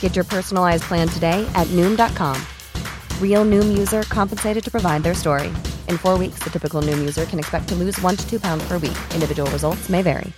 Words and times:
Get 0.00 0.14
your 0.14 0.26
personalized 0.26 0.82
plan 0.82 1.08
today 1.08 1.50
at 1.54 1.66
Noom.com. 1.68 2.36
Real 3.18 3.46
Noom 3.46 3.78
user 3.78 4.02
compensated 4.02 4.62
to 4.62 4.70
provide 4.70 5.02
their 5.02 5.14
story. 5.14 5.48
In 5.88 5.96
four 5.96 6.18
weeks, 6.18 6.40
the 6.40 6.50
typical 6.50 6.82
Noom 6.82 6.98
user 6.98 7.24
can 7.24 7.38
expect 7.38 7.68
to 7.68 7.74
lose 7.74 7.98
one 8.02 8.16
to 8.16 8.28
two 8.28 8.38
pounds 8.38 8.62
per 8.68 8.74
week. 8.74 8.98
Individual 9.14 9.50
results 9.50 9.88
may 9.88 10.02
vary. 10.02 10.30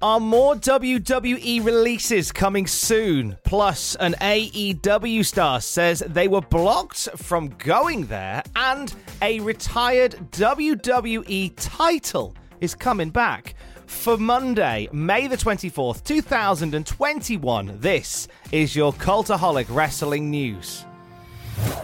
Are 0.00 0.20
more 0.20 0.54
WWE 0.54 1.64
releases 1.64 2.30
coming 2.30 2.68
soon? 2.68 3.36
Plus, 3.42 3.96
an 3.96 4.14
AEW 4.20 5.26
star 5.26 5.60
says 5.60 6.04
they 6.06 6.28
were 6.28 6.40
blocked 6.40 7.08
from 7.16 7.48
going 7.58 8.06
there, 8.06 8.44
and 8.54 8.94
a 9.22 9.40
retired 9.40 10.14
WWE 10.30 11.52
title 11.56 12.36
is 12.60 12.76
coming 12.76 13.10
back. 13.10 13.54
For 13.88 14.18
Monday, 14.18 14.86
May 14.92 15.26
the 15.28 15.36
24th, 15.36 16.04
2021, 16.04 17.80
this 17.80 18.28
is 18.52 18.76
your 18.76 18.92
Cultaholic 18.92 19.66
Wrestling 19.70 20.30
News. 20.30 20.84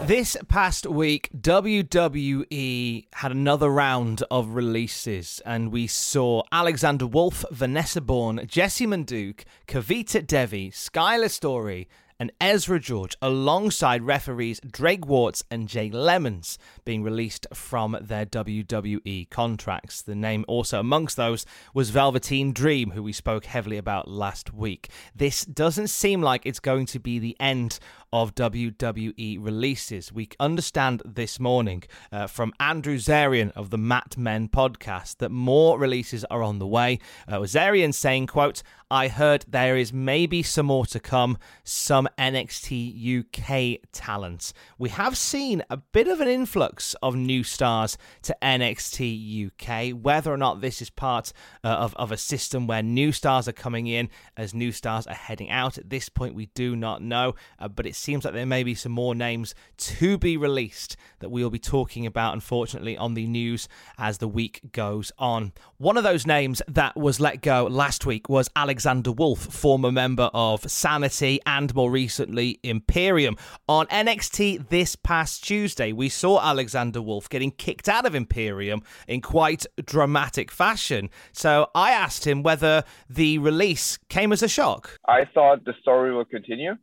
This 0.03 0.37
past 0.47 0.85
week, 0.85 1.29
WWE 1.35 3.07
had 3.11 3.31
another 3.31 3.69
round 3.69 4.23
of 4.29 4.49
releases, 4.49 5.41
and 5.47 5.71
we 5.71 5.87
saw 5.87 6.43
Alexander 6.51 7.07
Wolf, 7.07 7.43
Vanessa 7.51 8.01
Borne, 8.01 8.45
Jessie 8.45 8.85
Manduke, 8.85 9.43
Kavita 9.67 10.25
Devi, 10.25 10.69
Skyler 10.69 11.29
Story, 11.29 11.89
and 12.19 12.31
Ezra 12.39 12.79
George, 12.79 13.15
alongside 13.21 14.03
referees 14.03 14.59
Drake 14.61 15.01
Wuertz 15.01 15.43
and 15.51 15.67
Jay 15.67 15.89
Lemons, 15.89 16.57
being 16.85 17.03
released 17.03 17.47
from 17.53 17.97
their 18.01 18.25
WWE 18.25 19.29
contracts. 19.29 20.01
The 20.01 20.15
name 20.15 20.45
also 20.47 20.79
amongst 20.79 21.17
those 21.17 21.45
was 21.73 21.89
Velveteen 21.89 22.53
Dream, 22.53 22.91
who 22.91 23.03
we 23.03 23.13
spoke 23.13 23.45
heavily 23.45 23.77
about 23.77 24.07
last 24.07 24.53
week. 24.53 24.89
This 25.15 25.45
doesn't 25.45 25.87
seem 25.87 26.21
like 26.21 26.45
it's 26.45 26.59
going 26.59 26.85
to 26.87 26.99
be 26.99 27.19
the 27.19 27.35
end 27.39 27.79
of 28.15 28.33
WWE 28.33 29.43
releases. 29.43 30.13
We 30.13 30.29
understand 30.39 31.01
this 31.03 31.37
morning 31.37 31.83
uh, 32.13 32.27
from 32.27 32.53
Andrew 32.61 32.95
Zarian 32.95 33.51
of 33.57 33.71
the 33.71 33.77
Mat 33.77 34.15
Men 34.17 34.47
podcast 34.47 35.17
that 35.17 35.31
more 35.31 35.77
releases 35.77 36.23
are 36.31 36.41
on 36.41 36.59
the 36.59 36.65
way. 36.65 36.99
Uh, 37.27 37.39
Zarian 37.39 37.93
saying, 37.93 38.27
quote, 38.27 38.63
I 38.89 39.09
heard 39.09 39.43
there 39.49 39.75
is 39.75 39.91
maybe 39.91 40.43
some 40.43 40.67
more 40.67 40.85
to 40.85 40.99
come, 40.99 41.37
some 41.65 42.07
NXT 42.17 43.19
UK 43.19 43.81
talents. 43.91 44.53
We 44.77 44.89
have 44.89 45.17
seen 45.17 45.63
a 45.69 45.75
bit 45.75 46.07
of 46.07 46.21
an 46.21 46.29
influx 46.29 46.95
of 47.01 47.15
new 47.15 47.43
stars 47.43 47.97
to 48.21 48.37
NXT 48.41 49.47
UK. 49.47 50.01
Whether 50.01 50.31
or 50.31 50.37
not 50.37 50.61
this 50.61 50.81
is 50.81 50.89
part 50.89 51.33
uh, 51.63 51.67
of, 51.67 51.95
of 51.95 52.13
a 52.13 52.17
system 52.17 52.67
where 52.67 52.83
new 52.83 53.11
stars 53.11 53.47
are 53.49 53.53
coming 53.53 53.87
in 53.87 54.09
as 54.37 54.53
new 54.53 54.71
stars 54.71 55.05
are 55.07 55.15
heading 55.15 55.49
out, 55.49 55.77
at 55.77 55.89
this 55.89 56.07
point 56.07 56.35
we 56.35 56.45
do 56.53 56.75
not 56.77 57.01
know, 57.01 57.35
uh, 57.59 57.67
but 57.67 57.85
it's 57.85 58.04
seems 58.05 58.23
like 58.23 58.35
there 58.35 58.45
may 58.45 58.63
be 58.63 58.75
some 58.75 58.91
more 58.91 59.15
names 59.15 59.55
to 59.77 60.17
be 60.17 60.37
released 60.37 60.95
that 61.19 61.29
we'll 61.29 61.49
be 61.49 61.57
talking 61.57 62.05
about, 62.05 62.35
unfortunately, 62.35 62.95
on 62.95 63.15
the 63.15 63.25
news 63.25 63.67
as 63.97 64.19
the 64.19 64.27
week 64.27 64.61
goes 64.71 65.11
on. 65.17 65.51
One 65.77 65.97
of 65.97 66.03
those 66.03 66.27
names 66.27 66.61
that 66.67 66.95
was 66.95 67.19
let 67.19 67.41
go 67.41 67.65
last 67.65 68.05
week 68.05 68.29
was 68.29 68.47
Alexander 68.55 69.11
Wolf, 69.11 69.39
former 69.39 69.91
member 69.91 70.29
of 70.35 70.69
Sanity 70.69 71.39
and 71.47 71.73
more 71.73 71.89
recently 71.89 72.59
Imperium. 72.61 73.37
On 73.67 73.87
NXT 73.87 74.69
this 74.69 74.95
past 74.95 75.43
Tuesday, 75.43 75.91
we 75.91 76.07
saw 76.07 76.39
Alexander 76.39 77.01
Wolf 77.01 77.27
getting 77.27 77.49
kicked 77.49 77.89
out 77.89 78.05
of 78.05 78.13
Imperium 78.13 78.83
in 79.07 79.19
quite 79.19 79.65
dramatic 79.83 80.51
fashion. 80.51 81.09
So 81.31 81.71
I 81.73 81.91
asked 81.91 82.27
him 82.27 82.43
whether 82.43 82.83
the 83.09 83.39
release 83.39 83.97
came 84.09 84.31
as 84.31 84.43
a 84.43 84.47
shock. 84.47 84.99
I 85.07 85.25
thought 85.33 85.65
the 85.65 85.73
story 85.81 86.15
would 86.15 86.29
continue 86.29 86.75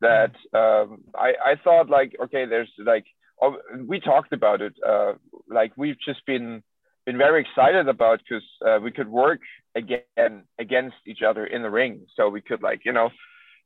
that 0.00 0.32
um, 0.52 1.02
I, 1.14 1.32
I 1.44 1.54
thought 1.62 1.88
like 1.88 2.16
okay 2.24 2.46
there's 2.46 2.70
like 2.78 3.06
oh, 3.40 3.56
we 3.86 4.00
talked 4.00 4.32
about 4.32 4.60
it 4.60 4.74
uh, 4.86 5.14
like 5.48 5.72
we've 5.76 6.00
just 6.04 6.24
been 6.26 6.62
been 7.04 7.18
very 7.18 7.42
excited 7.42 7.88
about 7.88 8.18
because 8.18 8.44
uh, 8.66 8.78
we 8.82 8.90
could 8.90 9.08
work 9.08 9.40
again 9.74 10.42
against 10.58 10.96
each 11.06 11.22
other 11.22 11.46
in 11.46 11.62
the 11.62 11.70
ring. 11.70 12.06
So 12.16 12.28
we 12.28 12.40
could 12.40 12.62
like 12.62 12.80
you 12.84 12.92
know 12.92 13.10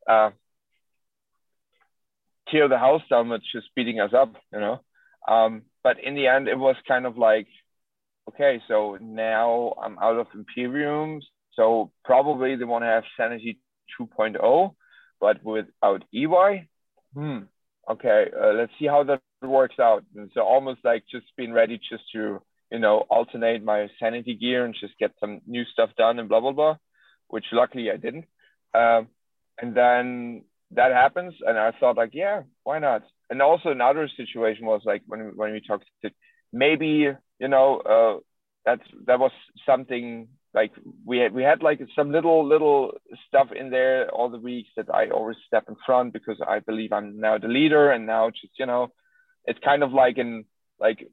uh, 0.09 0.31
tear 2.51 2.69
the 2.69 2.79
house 2.79 3.03
down 3.09 3.29
with 3.29 3.43
just 3.53 3.69
beating 3.75 4.01
us 4.01 4.13
up 4.17 4.35
you 4.53 4.61
know? 4.61 4.81
Um, 5.29 5.63
but 5.83 6.03
in 6.03 6.15
the 6.15 6.27
end 6.27 6.49
it 6.49 6.59
was 6.59 6.77
kind 6.87 7.07
of 7.07 7.17
like 7.19 7.47
okay 8.29 8.61
so 8.69 8.99
now 9.01 9.75
i'm 9.83 9.99
out 9.99 10.19
of 10.19 10.27
imperium. 10.35 11.21
So 11.55 11.91
probably 12.05 12.57
they 12.57 12.65
want 12.65 12.83
to 12.85 12.89
have 12.89 13.05
sanity 13.17 13.59
2.0 14.01 14.75
but 15.21 15.43
without 15.45 16.05
EY, 16.13 16.69
hmm, 17.15 17.39
okay, 17.91 18.27
uh, 18.39 18.53
let's 18.53 18.73
see 18.79 18.87
how 18.87 19.05
that 19.05 19.21
works 19.43 19.79
out. 19.79 20.05
And 20.17 20.31
so 20.35 20.43
almost 20.43 20.81
like 20.85 21.05
just 21.11 21.27
being 21.37 21.53
ready 21.53 21.79
just 21.79 22.05
to, 22.13 22.41
you 22.71 22.79
know, 22.79 23.05
alternate 23.11 23.63
my 23.63 23.89
sanity 23.99 24.35
gear 24.35 24.65
and 24.65 24.75
just 24.79 24.99
get 24.99 25.13
some 25.21 25.41
new 25.47 25.65
stuff 25.65 25.91
done 25.97 26.19
and 26.19 26.29
blah, 26.29 26.41
blah, 26.41 26.53
blah, 26.53 26.77
which 27.29 27.47
luckily 27.53 27.91
I 27.91 27.97
didn't. 27.97 28.27
Um, 28.75 29.09
and 29.61 29.75
then 29.77 30.45
that 30.73 30.93
happens. 30.93 31.35
And 31.47 31.59
I 31.59 31.73
thought 31.79 31.97
like, 31.97 32.15
yeah, 32.15 32.43
why 32.65 32.79
not? 32.79 33.03
And 33.29 33.43
also 33.43 33.71
another 33.71 34.09
situation 34.17 34.67
was 34.67 34.83
like 34.85 35.03
when, 35.07 35.33
when 35.37 35.53
we 35.53 35.61
talked 35.61 35.85
to 36.03 36.11
maybe, 36.53 37.09
you 37.39 37.49
know, 37.49 37.79
uh, 37.79 38.21
that's, 38.65 38.89
that 39.07 39.19
was 39.19 39.33
something 39.67 40.29
like 40.53 40.73
we 41.05 41.19
had 41.19 41.33
we 41.33 41.43
had 41.43 41.63
like 41.63 41.81
some 41.95 42.11
little 42.11 42.47
little 42.47 42.93
stuff 43.29 43.49
in 43.55 43.71
there 43.71 44.11
all 44.11 44.29
the 44.29 44.39
weeks 44.39 44.69
that 44.77 44.93
I 44.93 45.11
always 45.11 45.37
step 45.47 45.65
in 45.69 45.77
front 45.87 46.13
because 46.13 46.39
I 46.47 46.59
believe 46.59 46.93
I'm 46.93 47.21
now 47.21 47.39
the 47.39 47.49
leader 47.49 47.91
and 47.91 48.07
now 48.07 48.31
just 48.31 48.59
you 48.59 48.67
know 48.67 48.89
it's 49.45 49.61
kind 49.65 49.83
of 49.83 49.93
like 49.93 50.19
in 50.19 50.45
like 50.81 51.07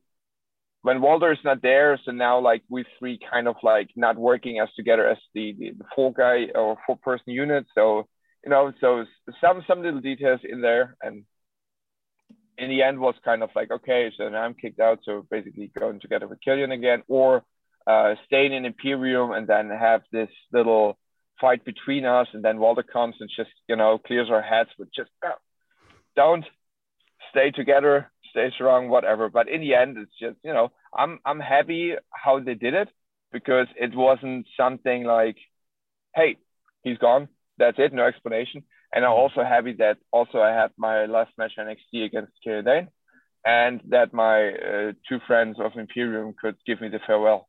when 0.82 1.02
Walter 1.02 1.32
is 1.32 1.40
not 1.44 1.62
there 1.62 2.00
so 2.04 2.12
now 2.12 2.40
like 2.40 2.64
we 2.70 2.84
three 2.98 3.20
kind 3.32 3.48
of 3.48 3.56
like 3.62 3.90
not 3.96 4.18
working 4.18 4.60
as 4.60 4.70
together 4.76 5.08
as 5.08 5.18
the 5.36 5.56
the, 5.60 5.72
the 5.78 5.86
four 5.96 6.14
guy 6.14 6.48
or 6.56 6.78
four 6.88 6.98
person 6.98 7.32
unit. 7.34 7.66
So 7.76 8.08
you 8.44 8.50
know 8.50 8.74
so 8.82 9.06
some 9.40 9.64
some 9.68 9.84
little 9.84 10.02
details 10.02 10.40
in 10.44 10.62
there 10.62 10.96
and 11.04 11.26
in 12.58 12.70
the 12.70 12.82
end 12.82 13.00
was 13.00 13.14
kind 13.24 13.44
of 13.44 13.52
like 13.56 13.70
okay 13.70 14.12
so 14.18 14.30
now 14.30 14.42
I'm 14.42 14.56
kicked 14.56 14.80
out. 14.80 15.00
So 15.04 15.28
basically 15.30 15.72
going 15.78 16.00
together 16.00 16.28
with 16.28 16.42
Killian 16.42 16.72
again 16.72 17.04
or 17.08 17.44
uh, 17.88 18.16
staying 18.26 18.54
in 18.54 18.66
Imperium 18.66 19.32
and 19.32 19.48
then 19.48 19.70
have 19.70 20.02
this 20.12 20.30
little 20.52 20.98
fight 21.40 21.64
between 21.64 22.06
us. 22.06 22.28
And 22.34 22.44
then 22.44 22.60
Walter 22.60 22.84
comes 22.84 23.16
and 23.20 23.30
just, 23.36 23.52
you 23.68 23.76
know, 23.76 23.98
clears 23.98 24.30
our 24.30 24.42
heads 24.42 24.70
with 24.78 24.90
just 24.94 25.10
uh, 25.26 25.32
don't 26.16 26.46
stay 27.32 27.52
together, 27.52 28.12
stay 28.32 28.52
strong, 28.56 28.90
whatever. 28.90 29.30
But 29.30 29.48
in 29.50 29.62
the 29.62 29.76
end, 29.76 29.98
it's 29.98 30.12
just, 30.20 30.38
you 30.44 30.54
know, 30.54 30.72
I'm, 30.94 31.20
I'm 31.26 31.40
happy 31.40 31.94
how 32.12 32.40
they 32.40 32.56
did 32.56 32.74
it 32.74 32.90
because 33.32 33.68
it 33.76 33.96
wasn't 33.96 34.48
something 34.60 35.04
like, 35.04 35.38
hey, 36.16 36.38
he's 36.84 36.98
gone. 36.98 37.30
That's 37.58 37.78
it. 37.80 37.94
No 37.94 38.06
explanation. 38.06 38.64
And 38.94 39.06
I'm 39.06 39.12
also 39.12 39.44
happy 39.44 39.74
that 39.80 39.98
also 40.12 40.40
I 40.40 40.52
had 40.52 40.72
my 40.78 41.06
last 41.06 41.32
match 41.38 41.54
NXT 41.60 42.06
against 42.06 42.32
Killian 42.44 42.66
Dain 42.66 42.88
and 43.46 43.82
that 43.90 44.14
my 44.14 44.50
uh, 44.50 44.92
two 45.08 45.20
friends 45.26 45.58
of 45.60 45.72
Imperium 45.78 46.34
could 46.40 46.56
give 46.66 46.82
me 46.82 46.90
the 46.90 47.00
farewell. 47.06 47.48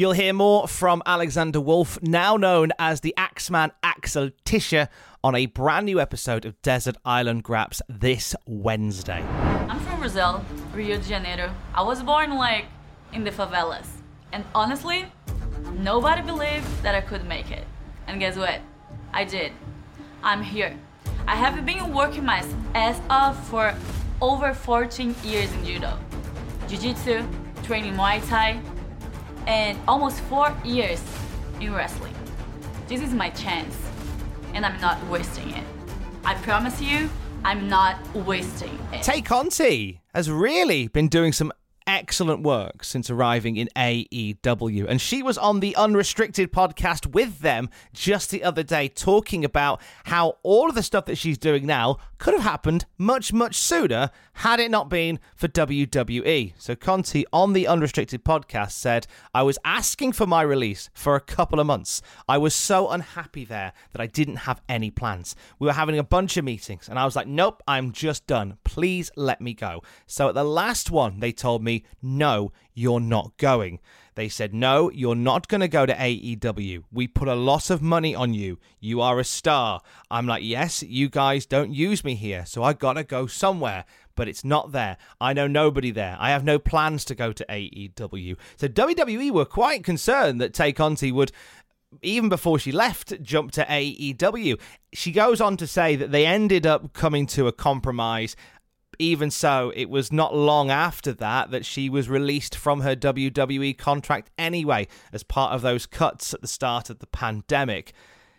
You'll 0.00 0.12
hear 0.12 0.32
more 0.32 0.66
from 0.66 1.02
Alexander 1.04 1.60
Wolf, 1.60 2.00
now 2.00 2.38
known 2.38 2.72
as 2.78 3.02
the 3.02 3.12
Axeman 3.18 3.70
Axel 3.82 4.30
Tischer, 4.46 4.88
on 5.22 5.34
a 5.34 5.44
brand 5.44 5.84
new 5.84 6.00
episode 6.00 6.46
of 6.46 6.58
Desert 6.62 6.96
Island 7.04 7.44
Graps 7.44 7.82
this 7.86 8.34
Wednesday. 8.46 9.22
I'm 9.68 9.78
from 9.80 9.98
Brazil, 9.98 10.42
Rio 10.72 10.96
de 10.96 11.02
Janeiro. 11.02 11.54
I 11.74 11.82
was 11.82 12.02
born 12.02 12.34
like 12.36 12.64
in 13.12 13.24
the 13.24 13.30
favelas. 13.30 13.88
And 14.32 14.42
honestly, 14.54 15.04
nobody 15.74 16.22
believed 16.22 16.82
that 16.82 16.94
I 16.94 17.02
could 17.02 17.26
make 17.26 17.50
it. 17.50 17.66
And 18.06 18.18
guess 18.18 18.38
what? 18.38 18.62
I 19.12 19.24
did. 19.24 19.52
I'm 20.22 20.42
here. 20.42 20.78
I 21.28 21.36
have 21.36 21.66
been 21.66 21.92
working 21.92 22.24
my 22.24 22.42
ass 22.74 22.98
off 23.10 23.50
for 23.50 23.74
over 24.22 24.54
14 24.54 25.14
years 25.22 25.52
in 25.52 25.66
judo, 25.66 25.98
jiu-jitsu, 26.68 27.22
training 27.64 27.92
Muay 27.92 28.26
Thai, 28.30 28.62
and 29.46 29.78
almost 29.88 30.20
four 30.22 30.56
years 30.64 31.02
in 31.60 31.72
wrestling. 31.72 32.14
This 32.88 33.02
is 33.02 33.12
my 33.12 33.30
chance, 33.30 33.76
and 34.54 34.64
I'm 34.66 34.80
not 34.80 35.04
wasting 35.08 35.50
it. 35.50 35.64
I 36.24 36.34
promise 36.34 36.80
you, 36.80 37.08
I'm 37.44 37.68
not 37.68 37.96
wasting 38.14 38.78
it. 38.92 39.02
Tay 39.02 39.22
Conti 39.22 40.00
has 40.14 40.30
really 40.30 40.88
been 40.88 41.08
doing 41.08 41.32
some 41.32 41.52
excellent 41.90 42.44
work 42.44 42.84
since 42.84 43.10
arriving 43.10 43.56
in 43.56 43.68
AEW. 43.74 44.86
And 44.88 45.00
she 45.00 45.24
was 45.24 45.36
on 45.36 45.58
the 45.58 45.74
Unrestricted 45.74 46.52
podcast 46.52 47.06
with 47.06 47.40
them 47.40 47.68
just 47.92 48.30
the 48.30 48.44
other 48.44 48.62
day, 48.62 48.86
talking 48.86 49.44
about 49.44 49.80
how 50.04 50.36
all 50.44 50.68
of 50.68 50.76
the 50.76 50.84
stuff 50.84 51.06
that 51.06 51.18
she's 51.18 51.36
doing 51.36 51.66
now 51.66 51.96
could 52.18 52.34
have 52.34 52.44
happened 52.44 52.86
much, 52.96 53.32
much 53.32 53.56
sooner 53.56 54.10
had 54.34 54.60
it 54.60 54.70
not 54.70 54.88
been 54.88 55.18
for 55.34 55.48
WWE. 55.48 56.52
So 56.58 56.76
Conti 56.76 57.26
on 57.32 57.54
the 57.54 57.66
Unrestricted 57.66 58.24
podcast 58.24 58.70
said, 58.70 59.08
I 59.34 59.42
was 59.42 59.58
asking 59.64 60.12
for 60.12 60.28
my 60.28 60.42
release 60.42 60.90
for 60.94 61.16
a 61.16 61.20
couple 61.20 61.58
of 61.58 61.66
months. 61.66 62.02
I 62.28 62.38
was 62.38 62.54
so 62.54 62.88
unhappy 62.90 63.44
there 63.44 63.72
that 63.92 64.00
I 64.00 64.06
didn't 64.06 64.36
have 64.36 64.62
any 64.68 64.92
plans. 64.92 65.34
We 65.58 65.66
were 65.66 65.72
having 65.72 65.98
a 65.98 66.04
bunch 66.04 66.36
of 66.36 66.44
meetings, 66.44 66.88
and 66.88 67.00
I 67.00 67.04
was 67.04 67.16
like, 67.16 67.26
nope, 67.26 67.62
I'm 67.66 67.90
just 67.90 68.28
done. 68.28 68.58
Please 68.62 69.10
let 69.16 69.40
me 69.40 69.54
go. 69.54 69.82
So 70.06 70.28
at 70.28 70.34
the 70.34 70.44
last 70.44 70.90
one, 70.90 71.18
they 71.18 71.32
told 71.32 71.64
me, 71.64 71.79
no, 72.02 72.52
you're 72.74 73.00
not 73.00 73.36
going. 73.36 73.80
They 74.14 74.28
said, 74.28 74.52
no, 74.52 74.90
you're 74.90 75.14
not 75.14 75.48
going 75.48 75.60
to 75.60 75.68
go 75.68 75.86
to 75.86 75.94
AEW. 75.94 76.82
We 76.92 77.06
put 77.06 77.28
a 77.28 77.34
lot 77.34 77.70
of 77.70 77.80
money 77.80 78.14
on 78.14 78.34
you. 78.34 78.58
You 78.78 79.00
are 79.00 79.18
a 79.18 79.24
star. 79.24 79.80
I'm 80.10 80.26
like, 80.26 80.42
yes, 80.42 80.82
you 80.82 81.08
guys 81.08 81.46
don't 81.46 81.72
use 81.72 82.04
me 82.04 82.16
here, 82.16 82.44
so 82.44 82.62
I 82.62 82.72
got 82.72 82.94
to 82.94 83.04
go 83.04 83.26
somewhere. 83.26 83.84
But 84.16 84.28
it's 84.28 84.44
not 84.44 84.72
there. 84.72 84.98
I 85.20 85.32
know 85.32 85.46
nobody 85.46 85.90
there. 85.90 86.16
I 86.20 86.30
have 86.30 86.44
no 86.44 86.58
plans 86.58 87.04
to 87.06 87.14
go 87.14 87.32
to 87.32 87.46
AEW. 87.48 88.36
So 88.56 88.68
WWE 88.68 89.30
were 89.30 89.46
quite 89.46 89.84
concerned 89.84 90.40
that 90.40 90.52
Tay 90.52 90.72
Conti 90.72 91.12
would 91.12 91.32
even 92.02 92.28
before 92.28 92.58
she 92.58 92.70
left, 92.70 93.20
jump 93.22 93.52
to 93.52 93.64
AEW. 93.64 94.60
She 94.92 95.12
goes 95.12 95.40
on 95.40 95.56
to 95.56 95.66
say 95.66 95.96
that 95.96 96.12
they 96.12 96.26
ended 96.26 96.66
up 96.66 96.92
coming 96.92 97.26
to 97.28 97.48
a 97.48 97.52
compromise 97.52 98.36
even 99.00 99.30
so, 99.30 99.72
it 99.74 99.88
was 99.88 100.12
not 100.12 100.36
long 100.36 100.70
after 100.70 101.12
that 101.14 101.50
that 101.50 101.64
she 101.64 101.88
was 101.88 102.08
released 102.08 102.54
from 102.54 102.82
her 102.82 102.94
WWE 102.94 103.76
contract 103.78 104.30
anyway, 104.38 104.86
as 105.12 105.22
part 105.22 105.54
of 105.54 105.62
those 105.62 105.86
cuts 105.86 106.34
at 106.34 106.42
the 106.42 106.46
start 106.46 106.90
of 106.90 106.98
the 106.98 107.06
pandemic. 107.06 107.94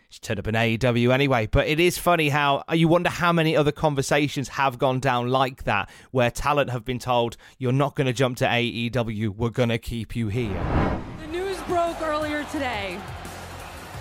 She 0.09 0.19
turned 0.19 0.39
up 0.39 0.47
in 0.47 0.55
AEW 0.55 1.11
anyway, 1.11 1.47
but 1.47 1.67
it 1.67 1.79
is 1.79 1.97
funny 1.97 2.29
how 2.29 2.63
uh, 2.69 2.75
you 2.75 2.87
wonder 2.87 3.09
how 3.09 3.31
many 3.33 3.55
other 3.55 3.71
conversations 3.71 4.49
have 4.49 4.77
gone 4.77 4.99
down 4.99 5.29
like 5.29 5.63
that, 5.63 5.89
where 6.11 6.29
talent 6.29 6.69
have 6.69 6.85
been 6.85 6.99
told, 6.99 7.37
You're 7.57 7.71
not 7.71 7.95
going 7.95 8.07
to 8.07 8.13
jump 8.13 8.37
to 8.37 8.45
AEW, 8.45 9.29
we're 9.29 9.49
going 9.49 9.69
to 9.69 9.79
keep 9.79 10.15
you 10.15 10.27
here. 10.27 11.01
The 11.21 11.27
news 11.27 11.59
broke 11.61 12.01
earlier 12.01 12.43
today 12.51 12.99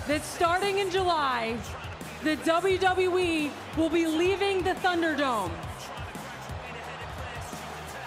that 0.07 0.23
starting 0.23 0.77
in 0.77 0.91
July, 0.91 1.57
the 2.23 2.35
WWE 2.37 3.49
will 3.77 3.89
be 3.89 4.05
leaving 4.05 4.63
the 4.63 4.75
Thunderdome 4.75 5.49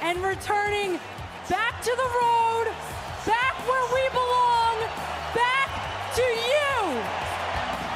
and 0.04 0.22
returning 0.22 1.00
back 1.48 1.80
to 1.80 1.90
the 1.96 2.02
road, 2.02 2.66
back 3.24 3.54
where 3.66 3.86
we 3.94 4.06
belong, 4.10 4.76
back 5.34 5.70
to 6.14 6.22
you. 6.50 6.74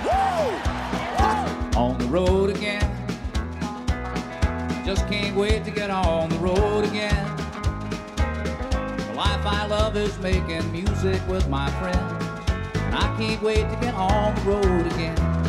Woo! 0.09 1.79
On 1.79 1.99
the 1.99 2.07
road 2.07 2.49
again. 2.49 2.91
Just 4.87 5.07
can't 5.09 5.37
wait 5.37 5.67
to 5.67 5.71
get 5.71 5.91
on 5.91 6.31
the 6.31 6.39
road 6.39 6.87
again. 6.87 7.27
The 8.17 9.13
life 9.15 9.45
I 9.45 9.67
love 9.69 9.95
is 9.99 10.19
making 10.21 10.73
music 10.73 11.21
with 11.29 11.47
my 11.51 11.71
friends. 11.73 12.25
And 12.87 12.95
I 12.95 13.15
can't 13.19 13.43
wait 13.43 13.69
to 13.69 13.77
get 13.83 13.93
on 13.93 14.35
the 14.35 14.41
road 14.51 14.87
again. 14.87 15.48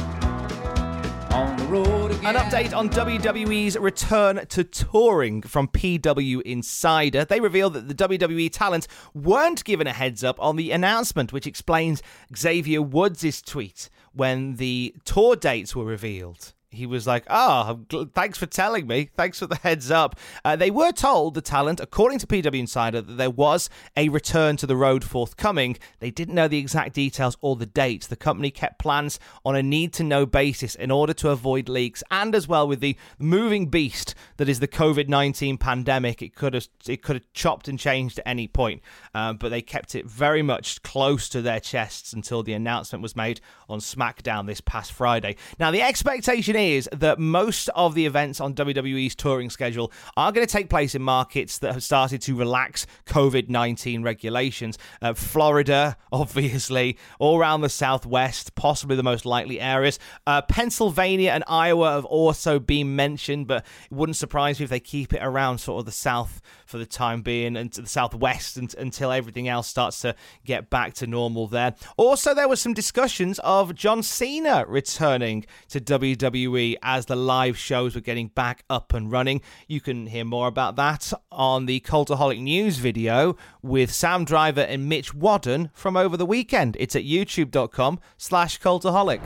An 1.31 2.35
update 2.35 2.75
on 2.75 2.89
WWE's 2.89 3.77
return 3.77 4.45
to 4.47 4.63
touring 4.63 5.41
from 5.41 5.67
PW 5.67 6.41
Insider. 6.41 7.23
They 7.23 7.39
revealed 7.39 7.73
that 7.73 7.87
the 7.87 7.95
WWE 7.95 8.51
talent 8.51 8.87
weren't 9.13 9.63
given 9.63 9.87
a 9.87 9.93
heads 9.93 10.23
up 10.23 10.39
on 10.39 10.55
the 10.55 10.71
announcement, 10.71 11.31
which 11.31 11.47
explains 11.47 12.01
Xavier 12.35 12.81
Woods' 12.81 13.41
tweet 13.41 13.89
when 14.13 14.55
the 14.55 14.95
tour 15.05 15.35
dates 15.35 15.75
were 15.75 15.85
revealed 15.85 16.53
he 16.71 16.85
was 16.85 17.07
like, 17.07 17.25
"Oh, 17.29 17.79
thanks 18.13 18.37
for 18.37 18.45
telling 18.45 18.85
me. 18.87 19.09
Thanks 19.15 19.39
for 19.39 19.47
the 19.47 19.55
heads 19.55 19.89
up." 19.89 20.19
Uh, 20.45 20.55
they 20.55 20.71
were 20.71 20.91
told 20.91 21.33
the 21.33 21.41
talent, 21.41 21.79
according 21.79 22.19
to 22.19 22.27
PW 22.27 22.59
Insider, 22.59 23.01
that 23.01 23.17
there 23.17 23.29
was 23.29 23.69
a 23.97 24.09
return 24.09 24.55
to 24.57 24.67
the 24.67 24.75
road 24.75 25.03
forthcoming. 25.03 25.77
They 25.99 26.11
didn't 26.11 26.35
know 26.35 26.47
the 26.47 26.59
exact 26.59 26.93
details 26.93 27.37
or 27.41 27.55
the 27.55 27.65
dates. 27.65 28.07
The 28.07 28.15
company 28.15 28.51
kept 28.51 28.79
plans 28.79 29.19
on 29.43 29.55
a 29.55 29.63
need-to-know 29.63 30.25
basis 30.27 30.75
in 30.75 30.91
order 30.91 31.13
to 31.13 31.29
avoid 31.29 31.69
leaks, 31.69 32.03
and 32.11 32.35
as 32.35 32.47
well 32.47 32.67
with 32.67 32.81
the 32.81 32.97
moving 33.17 33.67
beast 33.67 34.13
that 34.37 34.49
is 34.49 34.59
the 34.59 34.67
COVID 34.67 35.07
nineteen 35.07 35.57
pandemic, 35.57 36.21
it 36.21 36.35
could 36.35 36.53
have 36.53 36.67
it 36.87 37.01
could 37.01 37.15
have 37.15 37.33
chopped 37.33 37.67
and 37.67 37.79
changed 37.79 38.19
at 38.19 38.27
any 38.27 38.47
point. 38.47 38.81
Um, 39.15 39.37
but 39.37 39.49
they 39.49 39.61
kept 39.61 39.95
it 39.95 40.05
very 40.05 40.43
much 40.43 40.83
close 40.83 41.29
to 41.29 41.41
their 41.41 41.59
chests 41.59 42.13
until 42.13 42.43
the 42.43 42.53
announcement 42.53 43.01
was 43.01 43.15
made 43.15 43.41
on 43.67 43.79
SmackDown 43.79 44.45
this 44.45 44.61
past 44.61 44.91
Friday. 44.91 45.35
Now, 45.59 45.71
the 45.71 45.81
expectation 45.81 46.55
is 46.59 46.87
that 46.91 47.19
most 47.19 47.69
of 47.69 47.95
the 47.95 48.05
events 48.05 48.39
on 48.39 48.53
WWE's 48.53 49.15
touring 49.15 49.49
schedule 49.49 49.91
are 50.15 50.31
going 50.31 50.45
to 50.45 50.51
take 50.51 50.69
place 50.69 50.93
in 50.93 51.01
markets 51.01 51.57
that 51.59 51.73
have 51.73 51.83
started 51.83 52.21
to 52.21 52.35
relax 52.35 52.85
COVID 53.05 53.49
19 53.49 54.03
regulations. 54.03 54.77
Uh, 55.01 55.13
Florida, 55.13 55.97
obviously, 56.11 56.97
all 57.19 57.39
around 57.39 57.61
the 57.61 57.69
Southwest, 57.69 58.55
possibly 58.55 58.95
the 58.95 59.03
most 59.03 59.25
likely 59.25 59.59
areas. 59.59 59.99
Uh, 60.27 60.41
Pennsylvania 60.41 61.31
and 61.31 61.43
Iowa 61.47 61.91
have 61.91 62.05
also 62.05 62.59
been 62.59 62.95
mentioned, 62.95 63.47
but 63.47 63.65
it 63.89 63.95
wouldn't 63.95 64.17
surprise 64.17 64.59
me 64.59 64.65
if 64.65 64.69
they 64.69 64.79
keep 64.79 65.13
it 65.13 65.21
around 65.21 65.59
sort 65.59 65.79
of 65.79 65.85
the 65.85 65.91
South 65.91 66.41
for 66.65 66.77
the 66.77 66.85
time 66.85 67.21
being 67.21 67.57
and 67.57 67.71
to 67.73 67.81
the 67.81 67.87
Southwest 67.87 68.57
and, 68.57 68.73
until 68.75 69.11
everything 69.11 69.47
else 69.47 69.67
starts 69.67 70.01
to 70.01 70.15
get 70.45 70.69
back 70.69 70.93
to 70.95 71.07
normal 71.07 71.47
there. 71.47 71.73
Also, 71.97 72.33
there 72.33 72.47
was 72.47 72.61
some 72.61 72.73
discussions 72.73 73.39
of 73.39 73.75
John 73.75 74.03
Cena 74.03 74.65
returning 74.67 75.45
to 75.69 75.79
WWE 75.79 76.48
WWE 76.49 76.75
as 76.81 77.05
the 77.05 77.15
live 77.15 77.57
shows 77.57 77.95
were 77.95 78.01
getting 78.01 78.27
back 78.27 78.63
up 78.69 78.93
and 78.93 79.11
running. 79.11 79.41
You 79.67 79.81
can 79.81 80.07
hear 80.07 80.25
more 80.25 80.47
about 80.47 80.75
that 80.77 81.13
on 81.31 81.65
the 81.65 81.79
Cultaholic 81.81 82.41
News 82.41 82.77
video 82.77 83.35
with 83.61 83.91
Sam 83.91 84.25
Driver 84.25 84.61
and 84.61 84.89
Mitch 84.89 85.13
Wadden 85.13 85.69
from 85.73 85.95
over 85.95 86.17
the 86.17 86.25
weekend. 86.25 86.75
It's 86.79 86.95
at 86.95 87.03
youtube.com 87.03 87.99
slash 88.17 88.59
cultaholic. 88.59 89.21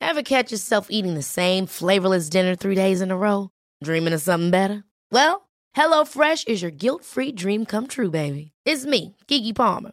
Ever 0.00 0.22
catch 0.22 0.52
yourself 0.52 0.88
eating 0.90 1.14
the 1.14 1.22
same 1.22 1.66
flavorless 1.66 2.28
dinner 2.28 2.54
three 2.54 2.74
days 2.74 3.00
in 3.00 3.10
a 3.10 3.16
row? 3.16 3.50
Dreaming 3.82 4.12
of 4.12 4.20
something 4.20 4.50
better? 4.50 4.84
Well, 5.10 5.48
HelloFresh 5.76 6.48
is 6.48 6.60
your 6.60 6.70
guilt-free 6.70 7.32
dream 7.32 7.64
come 7.64 7.86
true, 7.86 8.10
baby. 8.10 8.52
It's 8.66 8.84
me, 8.84 9.16
Keke 9.28 9.54
Palmer. 9.54 9.92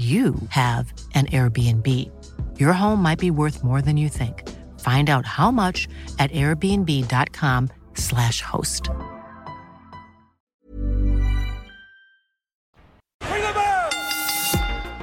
you 0.00 0.34
have 0.48 0.92
an 1.14 1.26
Airbnb. 1.26 1.86
Your 2.58 2.72
home 2.72 3.02
might 3.02 3.18
be 3.18 3.30
worth 3.30 3.62
more 3.62 3.82
than 3.82 3.98
you 3.98 4.08
think. 4.08 4.48
Find 4.80 5.10
out 5.10 5.26
how 5.26 5.50
much 5.50 5.86
at 6.18 6.32
airbnb.com/slash 6.32 8.40
host. 8.40 8.88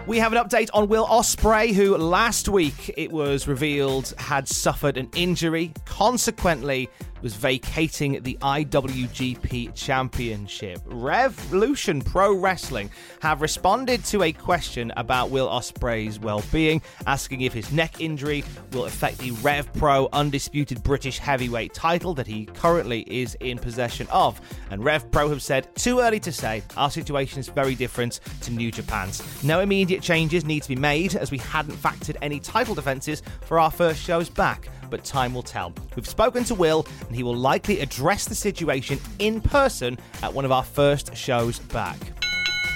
We 0.08 0.18
have 0.20 0.32
an 0.32 0.39
update 0.39 0.70
on 0.74 0.88
Will 0.88 1.06
Ospreay, 1.06 1.74
who 1.74 1.98
last 1.98 2.48
week 2.48 2.94
it 2.96 3.12
was 3.12 3.46
revealed 3.46 4.13
had 4.18 4.48
suffered 4.48 4.96
an 4.98 5.10
injury. 5.16 5.74
Consequently, 5.86 6.88
was 7.21 7.36
vacating 7.36 8.21
the 8.24 8.38
IWGP 8.41 9.74
Championship. 9.75 10.81
Revolution 10.86 12.01
Pro 12.01 12.36
Wrestling 12.36 12.89
have 13.21 13.41
responded 13.41 14.03
to 14.05 14.24
a 14.24 14.31
question 14.31 14.91
about 14.97 15.29
Will 15.29 15.47
Ospreay's 15.47 16.19
well-being, 16.19 16.81
asking 17.05 17.41
if 17.41 17.53
his 17.53 17.71
neck 17.71 18.01
injury 18.01 18.43
will 18.71 18.86
affect 18.86 19.17
the 19.19 19.31
Rev 19.31 19.71
Pro 19.74 20.09
undisputed 20.13 20.83
British 20.83 21.17
heavyweight 21.17 21.74
title 21.74 22.13
that 22.13 22.27
he 22.27 22.45
currently 22.45 23.01
is 23.07 23.36
in 23.39 23.57
possession 23.57 24.07
of. 24.12 24.39
And 24.71 24.83
Rev 24.83 25.09
Pro 25.12 25.29
have 25.29 25.41
said, 25.41 25.74
too 25.75 26.00
early 26.00 26.19
to 26.21 26.31
say. 26.31 26.63
Our 26.75 26.91
situation 26.91 27.39
is 27.39 27.47
very 27.47 27.75
different 27.75 28.19
to 28.41 28.51
New 28.51 28.71
Japan's. 28.71 29.24
No 29.43 29.62
immediate 29.62 30.01
changes 30.01 30.45
need 30.45 30.63
to 30.63 30.69
be 30.69 30.75
made 30.75 31.15
as 31.15 31.31
we 31.31 31.38
hadn't 31.38 31.75
factored 31.75 32.17
any 32.21 32.39
title 32.39 32.75
defenses 32.75 33.21
for 33.41 33.59
our 33.59 33.71
first 33.71 34.01
shows 34.01 34.29
back 34.29 34.69
but 34.89 35.03
time 35.03 35.34
will 35.34 35.44
tell. 35.44 35.74
We've 35.96 36.08
spoken 36.08 36.44
to 36.46 36.56
Will, 36.56 36.86
and 37.08 37.15
he 37.15 37.24
will 37.24 37.36
likely 37.36 37.79
address 37.79 38.25
the 38.25 38.36
situation 38.36 39.00
in 39.20 39.41
person 39.41 39.98
at 40.22 40.34
one 40.34 40.46
of 40.46 40.51
our 40.51 40.63
first 40.63 41.15
shows 41.15 41.60
back. 41.60 42.16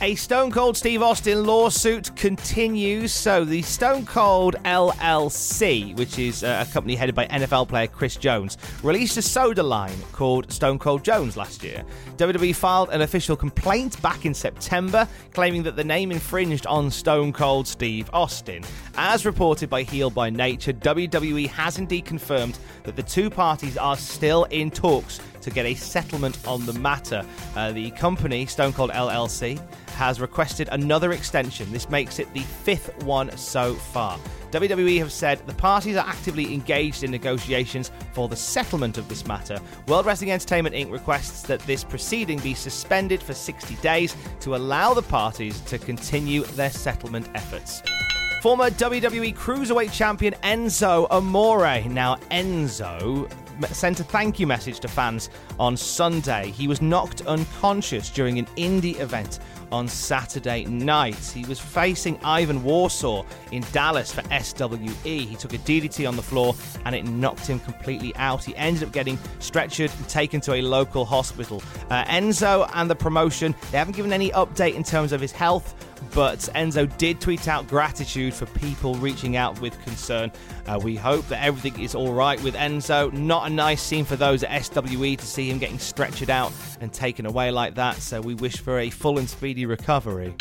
A 0.03 0.15
Stone 0.15 0.49
Cold 0.49 0.75
Steve 0.75 1.03
Austin 1.03 1.45
lawsuit 1.45 2.15
continues. 2.15 3.13
So, 3.13 3.45
the 3.45 3.61
Stone 3.61 4.07
Cold 4.07 4.55
LLC, 4.65 5.95
which 5.95 6.17
is 6.17 6.43
uh, 6.43 6.65
a 6.67 6.73
company 6.73 6.95
headed 6.95 7.13
by 7.13 7.27
NFL 7.27 7.67
player 7.67 7.85
Chris 7.85 8.15
Jones, 8.15 8.57
released 8.81 9.17
a 9.17 9.21
soda 9.21 9.61
line 9.61 9.95
called 10.11 10.51
Stone 10.51 10.79
Cold 10.79 11.03
Jones 11.03 11.37
last 11.37 11.63
year. 11.63 11.85
WWE 12.17 12.55
filed 12.55 12.89
an 12.89 13.01
official 13.01 13.35
complaint 13.35 14.01
back 14.01 14.25
in 14.25 14.33
September, 14.33 15.07
claiming 15.35 15.61
that 15.61 15.75
the 15.75 15.83
name 15.83 16.11
infringed 16.11 16.65
on 16.65 16.89
Stone 16.89 17.31
Cold 17.31 17.67
Steve 17.67 18.09
Austin. 18.11 18.63
As 18.97 19.23
reported 19.23 19.69
by 19.69 19.83
Heel 19.83 20.09
by 20.09 20.31
Nature, 20.31 20.73
WWE 20.73 21.47
has 21.49 21.77
indeed 21.77 22.05
confirmed 22.05 22.57
that 22.85 22.95
the 22.95 23.03
two 23.03 23.29
parties 23.29 23.77
are 23.77 23.97
still 23.97 24.45
in 24.45 24.71
talks 24.71 25.19
to 25.41 25.51
get 25.51 25.65
a 25.65 25.75
settlement 25.75 26.37
on 26.47 26.65
the 26.65 26.73
matter. 26.73 27.25
Uh, 27.55 27.71
the 27.71 27.91
company, 27.91 28.45
Stone 28.45 28.73
Cold 28.73 28.91
LLC, 28.91 29.59
has 29.91 30.19
requested 30.19 30.69
another 30.71 31.11
extension. 31.11 31.71
This 31.71 31.89
makes 31.89 32.19
it 32.19 32.31
the 32.33 32.41
fifth 32.41 33.03
one 33.03 33.35
so 33.37 33.73
far. 33.73 34.19
WWE 34.51 34.99
have 34.99 35.11
said 35.11 35.39
the 35.47 35.53
parties 35.53 35.95
are 35.95 36.07
actively 36.07 36.53
engaged 36.53 37.03
in 37.03 37.11
negotiations 37.11 37.91
for 38.11 38.27
the 38.27 38.35
settlement 38.35 38.97
of 38.97 39.07
this 39.07 39.25
matter. 39.25 39.57
World 39.87 40.05
Wrestling 40.05 40.31
Entertainment 40.31 40.75
Inc. 40.75 40.91
requests 40.91 41.43
that 41.43 41.61
this 41.61 41.83
proceeding 41.83 42.39
be 42.39 42.53
suspended 42.53 43.23
for 43.23 43.33
60 43.33 43.75
days 43.75 44.15
to 44.41 44.55
allow 44.55 44.93
the 44.93 45.01
parties 45.01 45.61
to 45.61 45.77
continue 45.77 46.43
their 46.43 46.69
settlement 46.69 47.29
efforts. 47.33 47.81
Former 48.41 48.71
WWE 48.71 49.35
Cruiserweight 49.35 49.93
Champion 49.93 50.33
Enzo 50.43 51.07
Amore. 51.11 51.83
Now, 51.87 52.15
Enzo 52.31 53.31
sent 53.69 53.99
a 53.99 54.03
thank 54.03 54.39
you 54.39 54.47
message 54.47 54.79
to 54.81 54.87
fans 54.87 55.29
on 55.59 55.77
Sunday. 55.77 56.51
He 56.51 56.67
was 56.67 56.81
knocked 56.81 57.25
unconscious 57.27 58.09
during 58.09 58.39
an 58.39 58.45
indie 58.57 58.99
event 58.99 59.39
on 59.71 59.87
Saturday 59.87 60.65
night. 60.65 61.31
He 61.33 61.45
was 61.45 61.59
facing 61.59 62.19
Ivan 62.23 62.63
Warsaw 62.63 63.23
in 63.51 63.63
Dallas 63.71 64.11
for 64.11 64.21
SWE. 64.23 65.03
He 65.03 65.35
took 65.35 65.53
a 65.53 65.57
DDT 65.59 66.07
on 66.07 66.15
the 66.15 66.21
floor 66.21 66.55
and 66.85 66.93
it 66.93 67.05
knocked 67.05 67.47
him 67.47 67.59
completely 67.59 68.13
out. 68.15 68.43
He 68.43 68.55
ended 68.55 68.83
up 68.83 68.91
getting 68.91 69.17
stretchered 69.39 69.95
and 69.97 70.07
taken 70.09 70.41
to 70.41 70.55
a 70.55 70.61
local 70.61 71.05
hospital. 71.05 71.63
Uh, 71.89 72.03
Enzo 72.05 72.69
and 72.73 72.89
the 72.89 72.95
promotion, 72.95 73.55
they 73.71 73.77
haven't 73.77 73.95
given 73.95 74.13
any 74.13 74.29
update 74.31 74.75
in 74.75 74.83
terms 74.83 75.11
of 75.11 75.21
his 75.21 75.31
health 75.31 75.75
but 76.13 76.39
Enzo 76.55 76.97
did 76.97 77.21
tweet 77.21 77.47
out 77.47 77.67
gratitude 77.67 78.33
for 78.33 78.45
people 78.47 78.95
reaching 78.95 79.37
out 79.37 79.59
with 79.61 79.79
concern. 79.83 80.31
Uh, 80.67 80.79
we 80.81 80.95
hope 80.95 81.27
that 81.27 81.43
everything 81.43 81.81
is 81.81 81.95
all 81.95 82.13
right 82.13 82.41
with 82.43 82.55
Enzo. 82.55 83.11
Not 83.13 83.47
a 83.47 83.53
nice 83.53 83.81
scene 83.81 84.05
for 84.05 84.15
those 84.15 84.43
at 84.43 84.65
SWE 84.65 85.15
to 85.15 85.25
see 85.25 85.49
him 85.49 85.57
getting 85.57 85.77
stretchered 85.77 86.29
out 86.29 86.51
and 86.79 86.91
taken 86.91 87.25
away 87.25 87.51
like 87.51 87.75
that, 87.75 87.97
so 87.97 88.21
we 88.21 88.35
wish 88.35 88.57
for 88.57 88.79
a 88.79 88.89
full 88.89 89.17
and 89.17 89.29
speedy 89.29 89.65
recovery. 89.65 90.35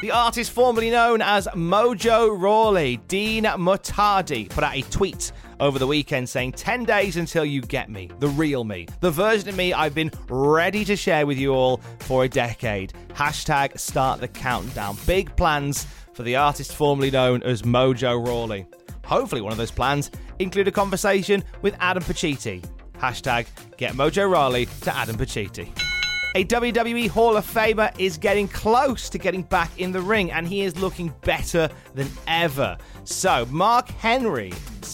The 0.00 0.12
artist 0.12 0.52
formerly 0.52 0.88
known 0.88 1.20
as 1.20 1.46
Mojo 1.48 2.34
Rawley, 2.40 2.96
Dean 3.06 3.44
Muhtadi, 3.44 4.48
put 4.48 4.64
out 4.64 4.74
a 4.74 4.80
tweet 4.80 5.30
over 5.60 5.78
the 5.78 5.86
weekend 5.86 6.26
saying 6.26 6.52
10 6.52 6.84
days 6.84 7.18
until 7.18 7.44
you 7.44 7.60
get 7.60 7.90
me, 7.90 8.08
the 8.18 8.28
real 8.28 8.64
me, 8.64 8.86
the 9.00 9.10
version 9.10 9.50
of 9.50 9.58
me 9.58 9.74
I've 9.74 9.94
been 9.94 10.10
ready 10.30 10.86
to 10.86 10.96
share 10.96 11.26
with 11.26 11.36
you 11.36 11.52
all 11.52 11.82
for 11.98 12.24
a 12.24 12.30
decade. 12.30 12.94
Hashtag 13.10 13.78
start 13.78 14.20
the 14.20 14.28
countdown. 14.28 14.96
Big 15.06 15.36
plans 15.36 15.86
for 16.14 16.22
the 16.22 16.34
artist 16.34 16.74
formerly 16.74 17.10
known 17.10 17.42
as 17.42 17.60
Mojo 17.60 18.26
Rawley. 18.26 18.64
Hopefully, 19.04 19.42
one 19.42 19.52
of 19.52 19.58
those 19.58 19.70
plans 19.70 20.10
include 20.38 20.66
a 20.66 20.72
conversation 20.72 21.44
with 21.60 21.76
Adam 21.78 22.02
Pacitti. 22.02 22.64
Hashtag 22.94 23.48
get 23.76 23.92
Mojo 23.92 24.32
Rawley 24.32 24.64
to 24.80 24.96
Adam 24.96 25.16
Pacitti. 25.16 25.89
A 26.36 26.44
WWE 26.44 27.08
Hall 27.08 27.36
of 27.36 27.44
Famer 27.44 27.92
is 27.98 28.16
getting 28.16 28.46
close 28.46 29.08
to 29.08 29.18
getting 29.18 29.42
back 29.42 29.68
in 29.80 29.90
the 29.90 30.00
ring, 30.00 30.30
and 30.30 30.46
he 30.46 30.60
is 30.60 30.78
looking 30.78 31.12
better 31.22 31.68
than 31.96 32.08
ever. 32.28 32.78
So, 33.02 33.46
Mark 33.46 33.88
Henry 33.88 34.52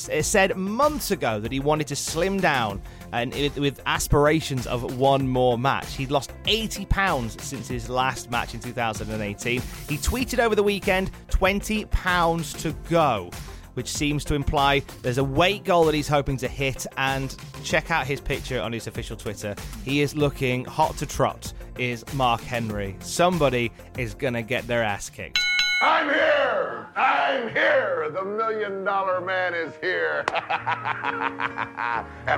eh, 0.09 0.23
said 0.23 0.57
months 0.57 1.11
ago 1.11 1.39
that 1.39 1.53
he 1.53 1.61
wanted 1.61 1.89
to 1.89 1.97
slim 1.97 2.41
down 2.41 2.81
and 3.13 3.35
with 3.57 3.83
aspirations 3.85 4.67
of 4.67 4.99
one 4.99 5.29
more 5.29 5.59
match. 5.59 5.95
He'd 5.95 6.11
lost 6.11 6.33
80 6.47 6.87
pounds 6.87 7.37
since 7.45 7.69
his 7.69 7.91
last 7.91 8.31
match 8.31 8.55
in 8.55 8.61
2018. 8.61 9.61
He 9.91 9.99
tweeted 9.99 10.39
over 10.39 10.55
the 10.55 10.63
weekend 10.63 11.11
20 11.29 11.85
pounds 11.87 12.55
to 12.63 12.73
go 12.89 13.31
which 13.77 13.89
seems 13.89 14.25
to 14.25 14.35
imply 14.35 14.83
there's 15.03 15.19
a 15.19 15.25
weight 15.25 15.65
goal 15.65 15.85
that 15.85 15.95
he's 15.95 16.09
hoping 16.09 16.37
to 16.39 16.49
hit. 16.49 16.87
And 16.97 17.37
check 17.63 17.91
out 17.91 18.07
his 18.07 18.21
picture 18.21 18.61
on 18.61 18.73
his 18.73 18.87
official 18.87 19.17
Twitter. 19.17 19.55
He 19.85 20.01
is 20.01 20.17
looking 20.17 20.65
hot 20.65 20.97
to 20.97 21.07
trot, 21.07 21.53
is 21.79 22.05
Mark 22.15 22.41
Henry. 22.41 22.97
Somebody 23.01 23.71
is 23.99 24.15
going 24.15 24.35
to 24.35 24.43
get 24.43 24.67
their 24.67 24.83
ass 24.83 25.11
kicked. 25.11 25.39
I'm 25.83 26.09
here! 26.09 26.89
I'm 26.97 27.51
here! 27.51 28.11
The 28.11 28.25
million 28.25 28.83
dollar 28.83 29.21
man 29.21 29.53
is 29.53 29.75
here. 29.83 30.25
and 30.29 30.41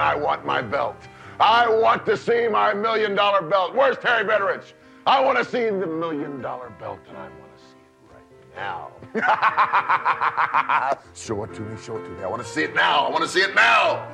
I 0.02 0.16
want 0.16 0.44
my 0.44 0.60
belt. 0.60 0.96
I 1.38 1.68
want 1.68 2.04
to 2.06 2.16
see 2.16 2.48
my 2.48 2.74
million 2.74 3.14
dollar 3.14 3.42
belt. 3.42 3.76
Where's 3.76 3.96
Terry 3.98 4.24
Betteridge? 4.24 4.72
I 5.06 5.20
want 5.20 5.38
to 5.38 5.44
see 5.44 5.64
the 5.64 5.86
million 5.86 6.42
dollar 6.42 6.70
belt, 6.80 6.98
and 7.08 7.16
I 7.16 7.28
now. 8.58 8.90
show 11.14 11.44
it 11.44 11.54
to 11.54 11.60
me, 11.62 11.76
show 11.80 11.96
it 11.96 12.02
to 12.02 12.10
me. 12.10 12.24
I 12.24 12.26
want 12.26 12.42
to 12.42 12.48
see 12.48 12.62
it 12.62 12.74
now. 12.74 13.06
I 13.06 13.10
want 13.10 13.22
to 13.22 13.28
see 13.28 13.40
it 13.40 13.54
now. 13.54 14.06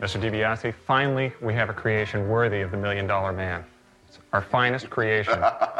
Mr. 0.00 0.20
DiBiase, 0.20 0.74
finally 0.86 1.32
we 1.40 1.54
have 1.54 1.68
a 1.70 1.72
creation 1.72 2.28
worthy 2.28 2.62
of 2.62 2.70
the 2.70 2.76
million 2.76 3.06
dollar 3.06 3.32
man. 3.32 3.64
It's 4.08 4.18
our 4.32 4.42
finest 4.42 4.90
creation. 4.90 5.38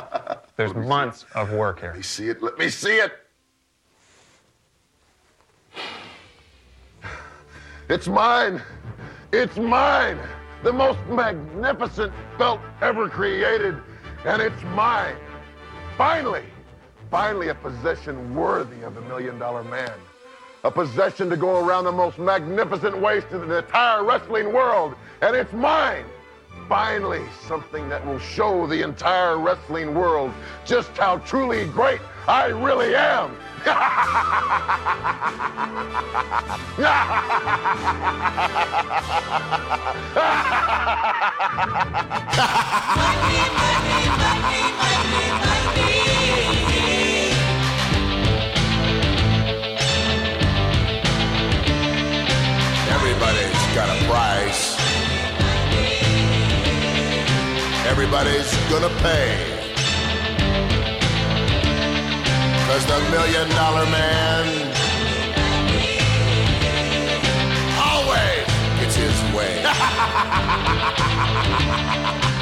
There's 0.56 0.74
months 0.74 1.24
of 1.34 1.52
work 1.52 1.80
here. 1.80 1.90
Let 1.90 1.96
me 1.96 2.02
see 2.02 2.28
it. 2.28 2.42
Let 2.42 2.58
me 2.58 2.68
see 2.68 2.96
it. 2.96 3.12
It's 7.88 8.06
mine. 8.06 8.62
It's 9.32 9.56
mine. 9.56 10.18
The 10.62 10.72
most 10.72 10.98
magnificent 11.08 12.12
belt 12.38 12.60
ever 12.80 13.08
created. 13.08 13.76
And 14.24 14.40
it's 14.40 14.62
mine. 14.74 15.16
Finally, 15.98 16.44
finally 17.14 17.46
a 17.46 17.54
possession 17.54 18.34
worthy 18.34 18.82
of 18.82 18.96
the 18.96 19.00
million 19.02 19.38
dollar 19.38 19.62
man. 19.62 19.92
A 20.64 20.70
possession 20.70 21.30
to 21.30 21.36
go 21.36 21.64
around 21.64 21.84
the 21.84 21.92
most 21.92 22.18
magnificent 22.18 22.98
waist 22.98 23.28
in 23.30 23.46
the 23.46 23.58
entire 23.58 24.02
wrestling 24.02 24.52
world. 24.52 24.96
And 25.20 25.36
it's 25.36 25.52
mine 25.52 26.06
finally 26.68 27.22
something 27.46 27.88
that 27.88 28.04
will 28.04 28.18
show 28.18 28.66
the 28.66 28.82
entire 28.82 29.38
wrestling 29.38 29.94
world 29.94 30.32
just 30.64 30.90
how 30.98 31.18
truly 31.18 31.66
great 31.66 32.00
I 32.26 32.46
really 32.46 32.96
am. 32.96 33.36
Everybody's 45.16 45.48
got 53.74 53.88
a 53.88 54.04
price. 54.04 54.76
Everybody's 57.86 58.54
gonna 58.70 58.88
pay. 59.02 59.50
Cause 62.68 62.86
the 62.86 63.00
million 63.10 63.48
dollar 63.50 63.84
man 63.86 64.46
always 67.82 68.46
gets 68.78 68.94
his 68.94 69.34
way. 69.34 69.64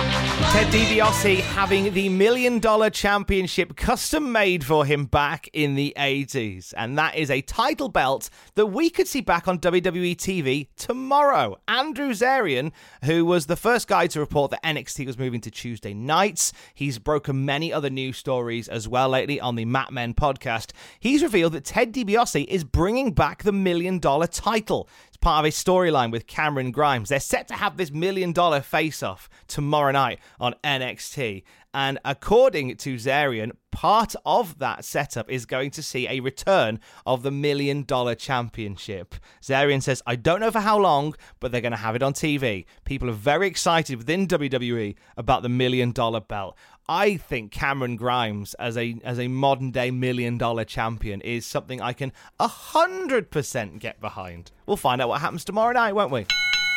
Ted 0.52 0.66
DiBiase 0.66 1.40
having 1.40 1.94
the 1.94 2.10
Million 2.10 2.58
Dollar 2.58 2.90
Championship 2.90 3.74
custom 3.74 4.32
made 4.32 4.62
for 4.66 4.84
him 4.84 5.06
back 5.06 5.48
in 5.54 5.76
the 5.76 5.94
80s. 5.96 6.74
And 6.76 6.98
that 6.98 7.16
is 7.16 7.30
a 7.30 7.40
title 7.40 7.88
belt 7.88 8.28
that 8.54 8.66
we 8.66 8.90
could 8.90 9.08
see 9.08 9.22
back 9.22 9.48
on 9.48 9.60
WWE 9.60 10.14
TV 10.14 10.68
tomorrow. 10.76 11.56
Andrew 11.66 12.10
Zarian, 12.10 12.72
who 13.04 13.24
was 13.24 13.46
the 13.46 13.56
first 13.56 13.88
guy 13.88 14.06
to 14.08 14.20
report 14.20 14.50
that 14.50 14.62
NXT 14.62 15.06
was 15.06 15.18
moving 15.18 15.40
to 15.40 15.50
Tuesday 15.50 15.94
nights, 15.94 16.52
he's 16.74 16.98
broken 16.98 17.46
many 17.46 17.72
other 17.72 17.88
news 17.88 18.18
stories 18.18 18.68
as 18.68 18.86
well 18.86 19.08
lately 19.08 19.40
on 19.40 19.54
the 19.54 19.64
Mat 19.64 19.90
Men 19.90 20.12
podcast. 20.12 20.72
He's 21.00 21.22
revealed 21.22 21.54
that 21.54 21.64
Ted 21.64 21.94
DiBiase 21.94 22.44
is 22.44 22.62
bringing 22.62 23.12
back 23.12 23.42
the 23.42 23.52
Million 23.52 23.98
Dollar 23.98 24.26
title 24.26 24.86
part 25.22 25.46
of 25.46 25.48
a 25.48 25.54
storyline 25.54 26.10
with 26.10 26.26
Cameron 26.26 26.72
Grimes. 26.72 27.08
They're 27.08 27.20
set 27.20 27.48
to 27.48 27.54
have 27.54 27.78
this 27.78 27.90
million 27.90 28.32
dollar 28.32 28.60
face 28.60 29.02
off 29.02 29.30
tomorrow 29.46 29.92
night 29.92 30.18
on 30.38 30.54
NXT. 30.62 31.44
And 31.74 31.98
according 32.04 32.76
to 32.76 32.96
Zarian, 32.96 33.52
part 33.70 34.14
of 34.26 34.58
that 34.58 34.84
setup 34.84 35.30
is 35.30 35.46
going 35.46 35.70
to 35.70 35.82
see 35.82 36.06
a 36.06 36.20
return 36.20 36.78
of 37.06 37.22
the 37.22 37.30
million 37.30 37.84
dollar 37.84 38.14
championship. 38.14 39.14
Zarian 39.40 39.82
says, 39.82 40.02
I 40.06 40.16
don't 40.16 40.40
know 40.40 40.50
for 40.50 40.60
how 40.60 40.78
long, 40.78 41.14
but 41.40 41.50
they're 41.50 41.62
going 41.62 41.72
to 41.72 41.78
have 41.78 41.96
it 41.96 42.02
on 42.02 42.12
TV. 42.12 42.66
People 42.84 43.08
are 43.08 43.14
very 43.14 43.46
excited 43.46 43.96
within 43.96 44.26
WWE 44.26 44.94
about 45.16 45.42
the 45.42 45.48
million 45.48 45.92
dollar 45.92 46.20
belt. 46.20 46.58
I 46.88 47.16
think 47.16 47.52
Cameron 47.52 47.96
Grimes 47.96 48.54
as 48.54 48.76
a 48.76 48.96
as 49.04 49.18
a 49.18 49.28
modern 49.28 49.70
day 49.70 49.90
million 49.90 50.38
dollar 50.38 50.64
champion 50.64 51.20
is 51.20 51.46
something 51.46 51.80
I 51.80 51.92
can 51.92 52.12
hundred 52.40 53.30
percent 53.30 53.78
get 53.78 54.00
behind. 54.00 54.50
We'll 54.66 54.76
find 54.76 55.00
out 55.00 55.08
what 55.08 55.20
happens 55.20 55.44
tomorrow 55.44 55.72
night, 55.72 55.94
won't 55.94 56.10
we? 56.10 56.26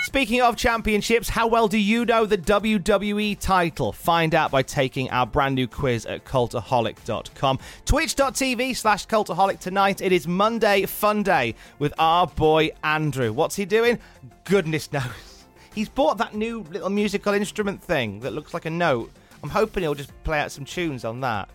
Speaking 0.05 0.39
of 0.39 0.55
championships, 0.55 1.29
how 1.29 1.47
well 1.47 1.67
do 1.67 1.79
you 1.79 2.05
know 2.05 2.27
the 2.27 2.37
WWE 2.37 3.39
title? 3.39 3.91
Find 3.91 4.35
out 4.35 4.51
by 4.51 4.61
taking 4.61 5.09
our 5.09 5.25
brand 5.25 5.55
new 5.55 5.67
quiz 5.67 6.05
at 6.05 6.25
cultaholic.com. 6.25 7.57
Twitch.tv 7.85 8.75
slash 8.75 9.07
cultaholic 9.07 9.57
tonight. 9.57 10.01
It 10.01 10.11
is 10.11 10.27
Monday 10.27 10.85
Fun 10.85 11.23
Day 11.23 11.55
with 11.79 11.91
our 11.97 12.27
boy 12.27 12.69
Andrew. 12.83 13.33
What's 13.33 13.55
he 13.55 13.65
doing? 13.65 13.97
Goodness 14.43 14.93
knows. 14.93 15.45
He's 15.73 15.89
bought 15.89 16.19
that 16.19 16.35
new 16.35 16.61
little 16.69 16.91
musical 16.91 17.33
instrument 17.33 17.81
thing 17.81 18.19
that 18.19 18.31
looks 18.31 18.53
like 18.53 18.65
a 18.65 18.69
note. 18.69 19.11
I'm 19.43 19.49
hoping 19.49 19.83
he'll 19.83 19.95
just 19.95 20.11
play 20.23 20.39
out 20.39 20.51
some 20.51 20.65
tunes 20.65 21.05
on 21.05 21.21
that. 21.21 21.49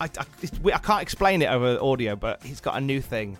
I, 0.00 0.04
I, 0.18 0.24
I 0.72 0.78
can't 0.78 1.02
explain 1.02 1.42
it 1.42 1.46
over 1.46 1.78
audio, 1.80 2.16
but 2.16 2.42
he's 2.42 2.60
got 2.60 2.76
a 2.76 2.80
new 2.80 3.00
thing. 3.00 3.36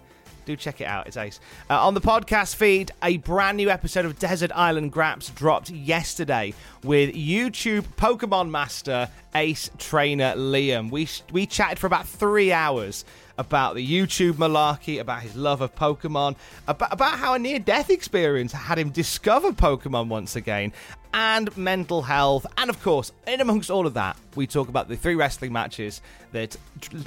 Do 0.46 0.56
check 0.56 0.80
it 0.80 0.84
out, 0.84 1.06
it's 1.06 1.16
ace. 1.16 1.38
Uh, 1.68 1.86
on 1.86 1.94
the 1.94 2.00
podcast 2.00 2.56
feed, 2.56 2.92
a 3.02 3.18
brand 3.18 3.56
new 3.56 3.68
episode 3.70 4.04
of 4.04 4.18
Desert 4.18 4.50
Island 4.54 4.90
Graps 4.90 5.30
dropped 5.30 5.70
yesterday 5.70 6.54
with 6.82 7.14
YouTube 7.14 7.82
Pokemon 7.96 8.50
Master 8.50 9.08
Ace 9.34 9.70
Trainer 9.78 10.34
Liam. 10.34 10.90
We, 10.90 11.08
we 11.30 11.46
chatted 11.46 11.78
for 11.78 11.86
about 11.86 12.06
three 12.06 12.52
hours 12.52 13.04
about 13.38 13.74
the 13.74 13.86
YouTube 13.86 14.34
malarkey, 14.34 15.00
about 15.00 15.22
his 15.22 15.34
love 15.34 15.60
of 15.60 15.74
Pokemon, 15.74 16.36
about, 16.66 16.92
about 16.92 17.18
how 17.18 17.34
a 17.34 17.38
near 17.38 17.58
death 17.58 17.88
experience 17.88 18.52
had 18.52 18.78
him 18.78 18.90
discover 18.90 19.52
Pokemon 19.52 20.08
once 20.08 20.36
again, 20.36 20.72
and 21.12 21.54
mental 21.56 22.02
health. 22.02 22.46
And 22.58 22.70
of 22.70 22.82
course, 22.82 23.12
in 23.26 23.40
amongst 23.40 23.70
all 23.70 23.86
of 23.86 23.94
that, 23.94 24.16
we 24.36 24.46
talk 24.46 24.68
about 24.68 24.88
the 24.88 24.96
three 24.96 25.14
wrestling 25.14 25.52
matches 25.52 26.00
that 26.32 26.56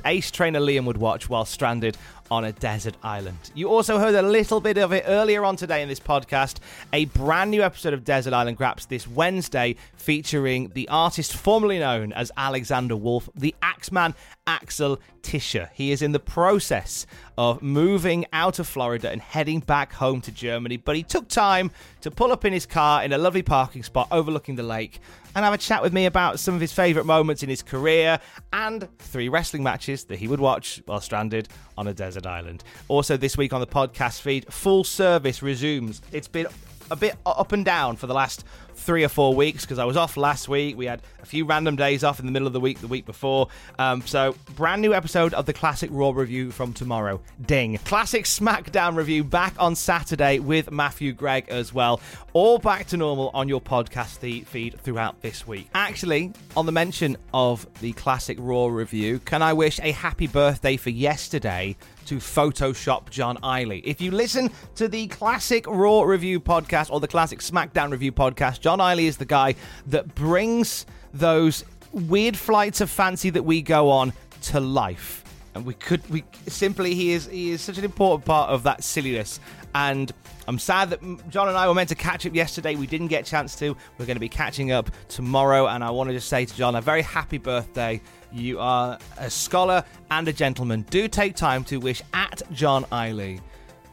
Ace 0.06 0.32
Trainer 0.32 0.60
Liam 0.60 0.86
would 0.86 0.98
watch 0.98 1.30
while 1.30 1.46
stranded 1.46 1.98
on 2.30 2.44
a 2.44 2.52
desert 2.52 2.96
island. 3.04 3.38
You 3.54 3.70
also 3.70 4.00
heard 4.00 4.16
a 4.16 4.22
little 4.22 4.60
bit 4.60 4.78
of 4.78 4.92
it 4.92 5.04
earlier 5.08 5.46
on 5.46 5.56
today 5.56 5.82
in 5.82 5.90
this 5.90 6.00
podcast. 6.00 6.58
A 6.92 7.06
brand 7.06 7.52
new 7.52 7.62
episode 7.62 7.94
of 7.94 8.04
Desert 8.04 8.34
Island 8.34 8.58
Graps 8.58 8.86
this 8.86 9.08
Wednesday 9.08 9.76
featuring 9.96 10.70
the 10.74 10.88
artist 10.90 11.34
formerly 11.36 11.80
known 11.80 12.12
as 12.14 12.32
Alexander 12.36 12.96
Wolf, 12.96 13.30
the 13.36 13.54
Axeman 13.62 14.16
Axel 14.48 15.00
Tischer. 15.22 15.70
He 15.74 15.92
is 15.92 16.02
in 16.02 16.12
the 16.12 16.20
process 16.20 17.06
of 17.38 17.62
moving 17.62 18.26
out 18.34 18.60
of 18.60 18.68
Florida 18.68 19.10
and 19.10 19.22
heading 19.22 19.60
back 19.60 19.94
home 19.94 20.22
to 20.22 20.32
Germany, 20.32 20.78
but 20.78 20.96
he 20.96 21.04
took 21.04 21.28
time 21.28 21.72
to 22.02 22.12
pull 22.12 22.32
up 22.32 22.46
in 22.46 22.54
his 22.54 22.66
car 22.66 23.04
in 23.04 23.14
a 23.14 23.18
lovely 23.18 23.42
parking 23.42 23.84
spot 23.84 24.08
overlooking 24.12 24.56
the 24.56 24.64
lake 24.64 25.00
and 25.36 25.44
have 25.44 25.54
a 25.54 25.58
chat 25.58 25.82
with 25.82 25.94
me 25.94 26.06
about 26.06 26.40
some 26.40 26.54
of 26.54 26.62
his 26.62 26.72
favourite 26.72 27.06
moments 27.06 27.44
in 27.44 27.50
his 27.50 27.64
career 27.64 28.20
and 28.52 28.88
three 29.00 29.30
wrestling 29.30 29.64
matches 29.64 30.04
that 30.06 30.18
he 30.18 30.28
would 30.28 30.40
watch 30.40 30.82
while 30.86 31.02
stranded 31.02 31.48
on 31.78 31.88
a 31.88 31.94
desert 31.94 32.26
island. 32.26 32.64
Also, 32.88 33.18
this 33.18 33.38
week 33.38 33.54
on 33.54 33.62
the 33.62 33.68
podcast 33.68 34.22
feed, 34.22 34.52
Full 34.52 34.84
Service 34.84 35.42
resumes. 35.42 36.02
It's 36.12 36.28
been 36.28 36.48
a 36.92 36.96
bit 36.96 37.16
up 37.26 37.52
and 37.52 37.66
down 37.66 37.96
for 37.96 38.08
the 38.08 38.14
last 38.14 38.44
three 38.76 39.04
or 39.04 39.10
four 39.10 39.34
weeks 39.34 39.64
because 39.64 39.80
I 39.80 39.86
was 39.86 39.98
off 39.98 40.18
last 40.18 40.48
week. 40.50 40.78
We 40.78 40.86
had 40.86 41.02
a 41.22 41.26
few 41.26 41.46
random 41.46 41.76
days 41.76 42.04
off 42.04 42.20
in 42.20 42.26
the 42.26 42.32
middle 42.32 42.48
of 42.48 42.54
the 42.54 42.60
week 42.60 42.80
the 42.80 42.88
week 42.88 43.06
before. 43.06 43.48
Um, 43.80 44.02
so, 44.02 44.36
brand 44.56 44.82
new 44.82 44.94
episode 44.94 45.34
of 45.34 45.46
the 45.46 45.54
Classic 45.54 45.90
Raw 45.92 46.12
review 46.12 46.52
from 46.52 46.74
tomorrow. 46.74 47.22
Ding. 47.46 47.78
Classic 47.80 48.26
SmackDown 48.26 48.96
review 48.96 49.24
back 49.24 49.54
on 49.58 49.76
Saturday 49.76 50.40
with 50.40 50.72
Matthew 50.72 51.14
Gregg 51.14 51.46
as 51.50 51.74
well. 51.74 52.02
All 52.34 52.60
back 52.60 52.88
to 52.88 52.98
normal 52.98 53.32
on 53.34 53.48
your 53.48 53.62
podcast 53.62 54.46
feed 54.46 54.80
throughout 54.80 55.22
this 55.22 55.48
week. 55.48 55.70
Actually, 55.74 56.32
on 56.56 56.66
the 56.66 56.72
mention 56.72 57.18
of 57.34 57.68
the 57.80 57.94
Classic 57.94 58.38
Raw 58.40 58.68
review, 58.68 59.20
can 59.20 59.42
I 59.42 59.54
wish 59.54 59.80
a 59.82 59.92
happy 59.92 60.28
birthday 60.28 60.78
for 60.78 60.90
yesterday 60.90 61.76
to 62.06 62.18
Photoshop 62.18 63.10
John 63.10 63.38
Iley. 63.38 63.82
If 63.84 64.02
you 64.02 64.12
listen 64.12 64.50
to 64.76 64.88
the 64.88 65.08
classic 65.08 65.66
Raw 65.68 66.02
review 66.04 66.40
podcast 66.40 66.92
or 66.92 67.00
the 67.00 67.08
classic 67.08 67.40
SmackDown 67.40 67.92
review 67.92 68.12
podcast, 68.12 68.60
John 68.64 68.80
Iley 68.80 69.04
is 69.04 69.18
the 69.18 69.26
guy 69.26 69.56
that 69.88 70.16
brings 70.16 70.86
those 71.14 71.66
weird 71.92 72.38
flights 72.38 72.80
of 72.80 72.90
fancy 72.90 73.30
that 73.30 73.44
we 73.44 73.62
go 73.62 73.90
on 73.90 74.14
to 74.44 74.62
life. 74.62 75.26
And 75.54 75.66
we 75.66 75.74
could 75.74 76.10
we 76.10 76.24
simply 76.48 76.96
he 76.96 77.12
is 77.12 77.28
he 77.28 77.52
is 77.52 77.62
such 77.62 77.78
an 77.78 77.84
important 77.84 78.24
part 78.24 78.50
of 78.50 78.64
that 78.64 78.82
silliness. 78.82 79.42
And 79.76 80.14
I'm 80.48 80.58
sad 80.60 80.92
that 80.92 81.02
John 81.30 81.50
and 81.50 81.58
I 81.58 81.68
were 81.68 81.74
meant 81.74 81.90
to 81.90 81.96
catch 81.96 82.26
up 82.26 82.34
yesterday. 82.34 82.76
We 82.76 82.88
didn't 82.88 83.08
get 83.08 83.28
a 83.28 83.30
chance 83.30 83.54
to. 83.58 83.76
We're 83.98 84.06
going 84.06 84.16
to 84.16 84.22
be 84.22 84.30
catching 84.30 84.72
up 84.72 84.90
tomorrow. 85.10 85.68
And 85.68 85.84
I 85.84 85.90
want 85.90 86.10
to 86.10 86.14
just 86.14 86.30
say 86.30 86.46
to 86.46 86.56
John, 86.56 86.76
a 86.76 86.82
very 86.82 87.02
happy 87.02 87.40
birthday. 87.40 88.02
You 88.32 88.62
are 88.62 88.98
a 89.18 89.30
scholar 89.30 89.84
and 90.10 90.26
a 90.30 90.34
gentleman. 90.34 90.86
Do 90.90 91.10
take 91.10 91.36
time 91.36 91.66
to 91.66 91.78
wish 91.82 92.02
at 92.14 92.42
John 92.54 92.86
Iley 92.86 93.42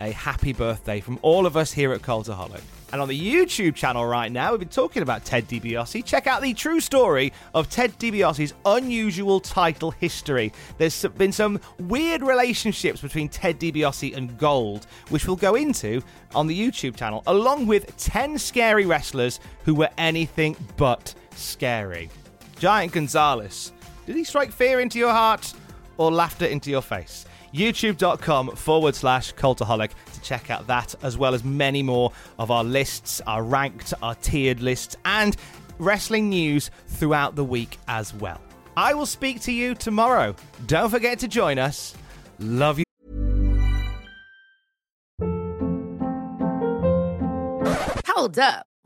a 0.01 0.13
happy 0.13 0.53
birthday 0.53 1.01
from 1.01 1.19
all 1.23 1.45
of 1.45 1.57
us 1.57 1.73
here 1.73 1.93
at 1.93 2.03
Cultaholic. 2.03 2.63
And 2.93 3.01
on 3.01 3.07
the 3.07 3.19
YouTube 3.19 3.77
channel 3.77 4.05
right 4.05 4.33
now, 4.33 4.51
we've 4.51 4.59
been 4.59 4.69
talking 4.69 5.03
about 5.03 5.25
Ted 5.25 5.47
DiBiase. 5.47 6.05
Check 6.05 6.27
out 6.27 6.43
the 6.43 6.53
true 6.55 6.81
story 6.81 7.33
of 7.55 7.71
Ted 7.71 7.97
DiBiase's 8.01 8.53
unusual 8.67 9.39
title 9.39 9.93
history. 9.93 10.53
There's 10.77 11.05
been 11.17 11.31
some 11.31 11.61
weird 11.79 12.23
relationships 12.23 13.01
between 13.01 13.29
Ted 13.29 13.61
DiBiase 13.61 14.17
and 14.17 14.37
Gold, 14.39 14.89
which 15.11 15.27
we'll 15.27 15.37
go 15.37 15.55
into 15.55 16.03
on 16.35 16.49
the 16.49 16.59
YouTube 16.59 16.97
channel, 16.97 17.23
along 17.29 17.67
with 17.67 17.97
10 17.97 18.37
scary 18.39 18.87
wrestlers 18.87 19.39
who 19.65 19.75
were 19.75 19.91
anything 19.97 20.57
but 20.77 21.15
scary. 21.37 22.11
Giant 22.59 22.93
Gonzalez. 22.93 23.73
Did 24.07 24.17
he 24.17 24.25
strike 24.25 24.51
fear 24.51 24.81
into 24.81 24.99
your 24.99 25.13
heart 25.13 25.55
or 25.97 26.11
laughter 26.11 26.47
into 26.47 26.71
your 26.71 26.83
face? 26.83 27.25
youtube.com 27.53 28.57
forward 28.57 28.95
slash 28.95 29.35
cultaholic 29.35 29.91
to 30.13 30.21
check 30.21 30.51
out 30.51 30.67
that, 30.67 30.95
as 31.03 31.19
well 31.19 31.35
as 31.35 31.45
many 31.45 31.83
more 31.83 32.13
of 32.39 32.51
our 32.51 32.65
lists, 32.65 33.21
our 33.27 33.43
ranked, 33.43 33.95
our 34.03 34.15
tiered 34.17 34.61
lists, 34.61 34.97
and 35.05 35.37
wrestling 35.79 36.29
news 36.29 36.71
throughout 36.87 37.37
the 37.37 37.45
week 37.45 37.79
as 37.89 38.15
well. 38.15 38.41
I 38.77 38.95
will 38.95 39.07
speak 39.07 39.41
to 39.43 39.53
you 39.53 39.75
tomorrow. 39.75 40.35
Don't 40.67 40.91
forget 40.91 41.19
to 41.21 41.29
join 41.29 41.59
us. 41.59 41.95
Love 42.39 42.79
you. 42.79 42.85
Hold 48.07 48.39
up. 48.39 48.70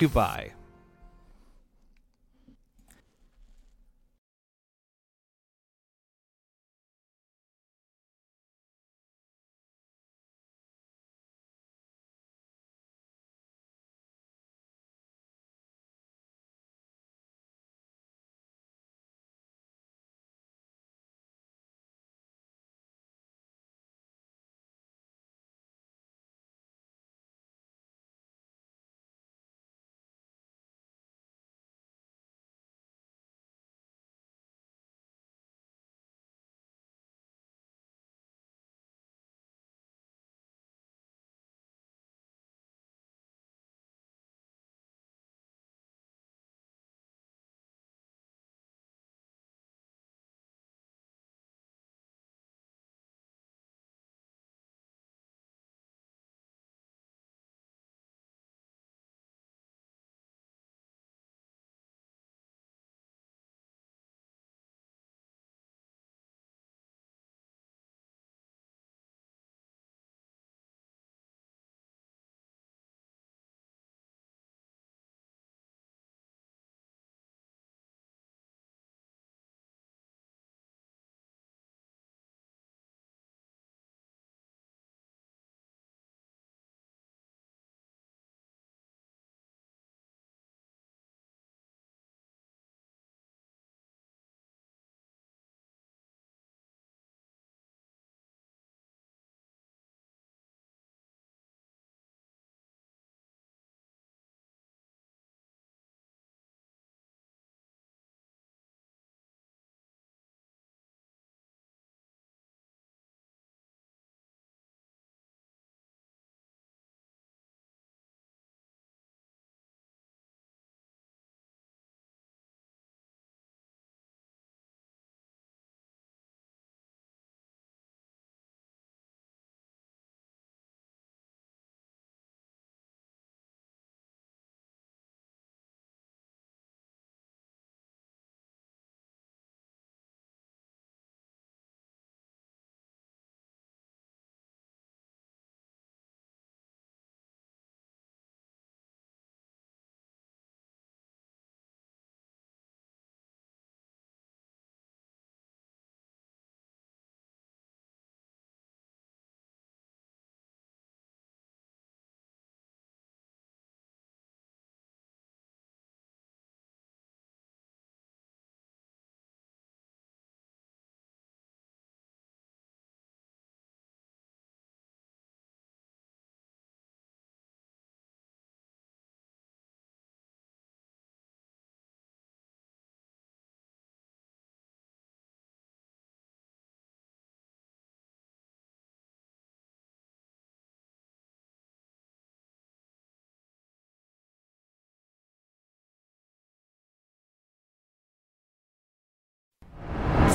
Goodbye. 0.00 0.52